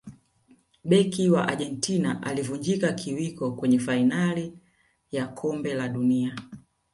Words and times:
beki 0.83 1.29
wa 1.29 1.47
argentina 1.47 2.23
alivunjika 2.23 2.93
kiwiko 2.93 3.51
kwenye 3.51 3.79
fainali 3.79 4.53
ya 5.11 5.27
kombe 5.27 5.73
la 5.73 5.87
dunia 5.89 6.35